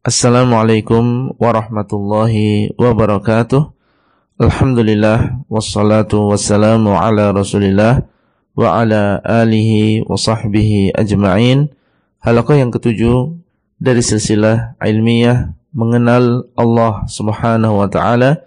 Assalamualaikum 0.00 1.36
warahmatullahi 1.36 2.72
wabarakatuh. 2.80 3.68
Alhamdulillah 4.40 5.44
wassalatu 5.52 6.32
wassalamu 6.32 6.96
ala 6.96 7.36
Rasulillah 7.36 8.08
wa 8.56 8.80
ala 8.80 9.20
alihi 9.20 10.00
wa 10.08 10.16
sahbihi 10.16 10.96
ajma'in. 10.96 11.68
Halaqah 12.24 12.64
yang 12.64 12.72
ketujuh 12.72 13.44
dari 13.76 14.00
silsilah 14.00 14.80
ilmiah 14.80 15.52
mengenal 15.76 16.48
Allah 16.56 17.04
Subhanahu 17.04 17.84
wa 17.84 17.88
taala 17.92 18.40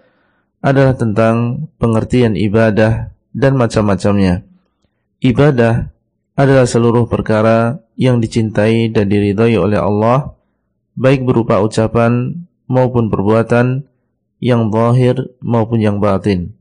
adalah 0.58 0.98
tentang 0.98 1.70
pengertian 1.78 2.34
ibadah 2.34 3.14
dan 3.30 3.54
macam-macamnya. 3.54 4.42
Ibadah 5.22 5.86
adalah 6.34 6.66
seluruh 6.66 7.06
perkara 7.06 7.78
yang 7.94 8.18
dicintai 8.18 8.90
dan 8.90 9.06
diridhai 9.06 9.54
oleh 9.54 9.78
Allah 9.78 10.34
baik 10.94 11.26
berupa 11.26 11.60
ucapan 11.62 12.46
maupun 12.66 13.10
perbuatan 13.10 13.86
yang 14.38 14.70
zahir 14.70 15.34
maupun 15.42 15.78
yang 15.82 15.98
batin. 15.98 16.54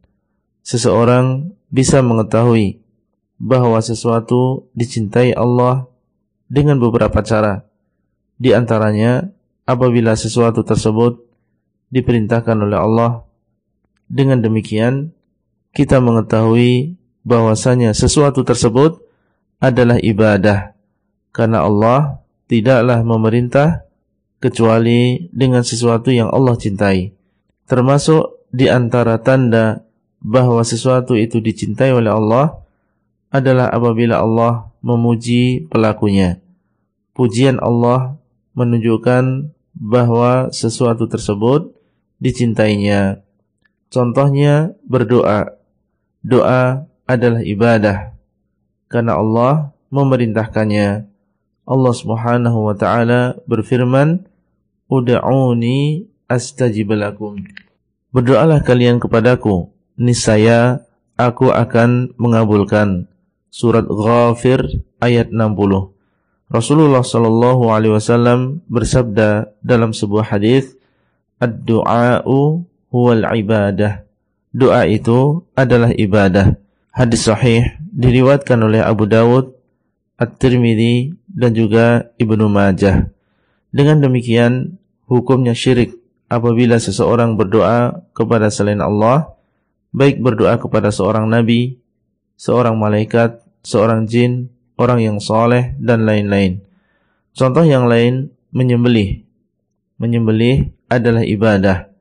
Seseorang 0.63 1.52
bisa 1.73 1.99
mengetahui 1.99 2.80
bahawa 3.41 3.84
sesuatu 3.84 4.70
dicintai 4.72 5.35
Allah 5.35 5.89
dengan 6.48 6.80
beberapa 6.80 7.20
cara. 7.25 7.67
Di 8.39 8.55
antaranya 8.55 9.27
apabila 9.67 10.16
sesuatu 10.16 10.63
tersebut 10.63 11.20
diperintahkan 11.91 12.58
oleh 12.58 12.80
Allah. 12.80 13.11
Dengan 14.08 14.41
demikian 14.41 15.16
kita 15.73 15.97
mengetahui 15.97 17.00
bahwasanya 17.25 17.95
sesuatu 17.95 18.45
tersebut 18.45 19.02
adalah 19.58 19.97
ibadah 19.97 20.75
karena 21.34 21.66
Allah 21.66 22.22
tidaklah 22.52 23.02
memerintah 23.02 23.88
kecuali 24.43 25.31
dengan 25.31 25.63
sesuatu 25.63 26.11
yang 26.11 26.27
Allah 26.27 26.59
cintai. 26.59 27.15
Termasuk 27.63 28.44
di 28.52 28.67
antara 28.67 29.16
tanda 29.23 29.88
bahawa 30.19 30.67
sesuatu 30.67 31.16
itu 31.16 31.39
dicintai 31.39 31.95
oleh 31.95 32.11
Allah 32.11 32.59
adalah 33.31 33.72
apabila 33.72 34.19
Allah 34.19 34.67
memuji 34.83 35.72
pelakunya. 35.72 36.44
Pujian 37.16 37.63
Allah 37.63 38.19
menunjukkan 38.52 39.55
bahawa 39.80 40.52
sesuatu 40.52 41.07
tersebut 41.07 41.72
dicintainya. 42.19 43.23
Contohnya 43.88 44.75
berdoa. 44.83 45.55
Doa 46.19 46.83
adalah 47.07 47.44
ibadah 47.44 48.11
karena 48.91 49.16
Allah 49.16 49.72
memerintahkannya. 49.88 51.09
Allah 51.63 51.94
Subhanahu 51.95 52.59
wa 52.67 52.75
taala 52.75 53.39
berfirman, 53.47 54.28
Ud'uni 54.94 56.05
astajib 56.30 56.94
lakum. 56.94 57.41
Berdoalah 58.13 58.61
kalian 58.61 59.02
kepadaku, 59.02 59.73
niscaya 59.97 60.85
aku 61.17 61.50
akan 61.50 62.13
mengabulkan. 62.22 63.09
Surat 63.50 63.89
Ghafir 63.89 64.85
ayat 65.02 65.33
60. 65.33 65.94
Rasulullah 66.53 67.02
sallallahu 67.02 67.73
alaihi 67.73 67.97
wasallam 67.97 68.61
bersabda 68.69 69.50
dalam 69.66 69.97
sebuah 69.97 70.30
hadis, 70.30 70.77
"Ad-du'a'u 71.41 72.61
huwal 72.94 73.25
ibadah." 73.33 74.05
Doa 74.53 74.85
itu 74.85 75.41
adalah 75.57 75.89
ibadah. 75.89 76.53
Hadis 76.94 77.25
sahih 77.25 77.66
diriwayatkan 77.89 78.61
oleh 78.61 78.85
Abu 78.85 79.09
Dawud, 79.09 79.57
At-Tirmidzi 80.22 81.17
dan 81.33 81.57
juga 81.57 82.13
Ibnu 82.22 82.45
Majah. 82.45 83.09
Dengan 83.73 84.05
demikian, 84.05 84.78
hukumnya 85.14 85.53
syirik 85.53 85.94
apabila 86.25 86.81
seseorang 86.81 87.38
berdoa 87.38 88.02
kepada 88.17 88.50
selain 88.50 88.81
Allah, 88.81 89.38
baik 89.94 90.17
berdoa 90.17 90.58
kepada 90.58 90.89
seorang 90.89 91.30
nabi, 91.30 91.78
seorang 92.34 92.74
malaikat, 92.74 93.38
seorang 93.62 94.09
jin, 94.09 94.50
orang 94.74 95.06
yang 95.06 95.18
soleh 95.22 95.78
dan 95.78 96.09
lain-lain. 96.09 96.66
Contoh 97.38 97.62
yang 97.62 97.85
lain 97.85 98.34
menyembelih. 98.50 99.22
Menyembelih 100.01 100.74
adalah 100.90 101.22
ibadah. 101.22 101.94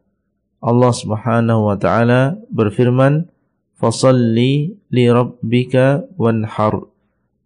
Allah 0.63 0.93
Subhanahu 0.95 1.69
wa 1.69 1.77
taala 1.77 2.41
berfirman, 2.49 3.29
"Fashalli 3.77 4.79
li 4.89 5.05
rabbika 5.11 6.07
wanhar." 6.17 6.89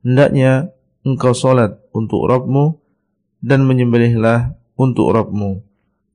Hendaknya 0.07 0.71
engkau 1.03 1.35
salat 1.35 1.83
untuk 1.91 2.27
Rabbmu 2.31 2.79
dan 3.43 3.67
menyembelihlah 3.67 4.55
untuk 4.77 5.13
Rabbmu. 5.13 5.65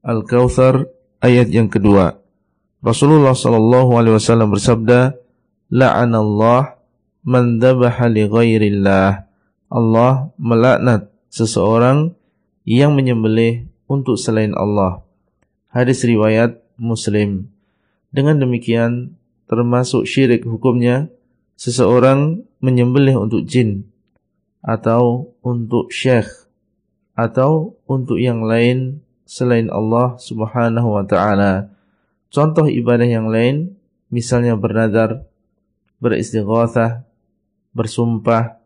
Al-Kawthar 0.05 0.87
ayat 1.21 1.49
yang 1.49 1.67
kedua. 1.69 2.17
Rasulullah 2.81 3.37
sallallahu 3.37 3.93
alaihi 3.97 4.17
wasallam 4.17 4.53
bersabda, 4.53 5.13
"La'anallah 5.69 6.81
man 7.21 7.61
dhabaha 7.61 8.09
li 8.09 8.25
ghairillah." 8.25 9.29
Allah 9.69 10.33
melaknat 10.41 11.13
seseorang 11.29 12.17
yang 12.65 12.97
menyembelih 12.97 13.69
untuk 13.85 14.17
selain 14.17 14.57
Allah. 14.57 15.05
Hadis 15.69 16.03
riwayat 16.03 16.59
Muslim. 16.75 17.53
Dengan 18.11 18.41
demikian 18.41 19.15
termasuk 19.47 20.03
syirik 20.03 20.43
hukumnya 20.43 21.07
seseorang 21.55 22.43
menyembelih 22.59 23.21
untuk 23.21 23.45
jin 23.45 23.85
atau 24.65 25.31
untuk 25.45 25.93
syekh 25.93 26.40
atau 27.21 27.77
untuk 27.85 28.17
yang 28.17 28.41
lain 28.41 29.05
selain 29.29 29.69
Allah 29.69 30.17
Subhanahu 30.17 30.97
wa 30.97 31.05
taala. 31.05 31.69
Contoh 32.33 32.65
ibadah 32.65 33.05
yang 33.05 33.29
lain 33.29 33.77
misalnya 34.09 34.57
bernazar, 34.57 35.23
beristighatsah, 36.01 37.05
bersumpah, 37.77 38.57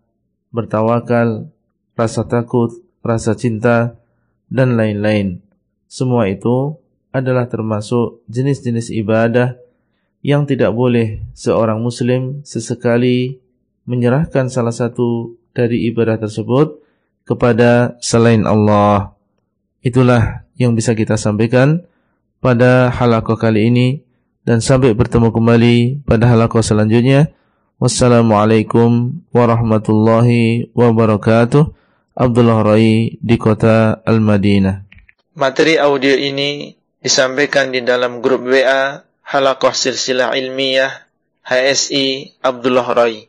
bertawakal, 0.55 1.51
rasa 1.99 2.23
takut, 2.23 2.71
rasa 3.03 3.35
cinta 3.35 3.99
dan 4.47 4.79
lain-lain. 4.79 5.43
Semua 5.91 6.31
itu 6.31 6.79
adalah 7.11 7.47
termasuk 7.51 8.23
jenis-jenis 8.31 8.91
ibadah 8.91 9.59
yang 10.25 10.49
tidak 10.49 10.73
boleh 10.73 11.21
seorang 11.37 11.77
muslim 11.79 12.41
sesekali 12.41 13.37
menyerahkan 13.85 14.49
salah 14.49 14.73
satu 14.73 15.37
dari 15.53 15.85
ibadah 15.87 16.17
tersebut 16.17 16.81
kepada 17.25 17.97
selain 17.99 18.45
Allah. 18.45 19.17
Itulah 19.81 20.45
yang 20.55 20.77
bisa 20.77 20.93
kita 20.95 21.17
sampaikan 21.19 21.83
pada 22.39 22.93
halaqah 22.93 23.35
kali 23.35 23.73
ini 23.73 23.87
dan 24.45 24.61
sampai 24.61 24.93
bertemu 24.93 25.33
kembali 25.33 26.05
pada 26.05 26.29
halaqah 26.29 26.61
selanjutnya. 26.61 27.33
Wassalamualaikum 27.81 29.19
warahmatullahi 29.35 30.71
wabarakatuh. 30.71 31.75
Abdullah 32.15 32.63
Rai 32.63 33.19
di 33.19 33.35
kota 33.35 33.99
Al-Madinah. 34.07 34.87
Materi 35.35 35.75
audio 35.75 36.15
ini 36.15 36.71
disampaikan 37.03 37.75
di 37.75 37.83
dalam 37.83 38.23
grup 38.23 38.47
WA 38.47 39.03
Halaqah 39.27 39.75
Silsilah 39.75 40.31
Ilmiah 40.39 41.11
HSI 41.43 42.39
Abdullah 42.39 42.87
Rai. 42.95 43.27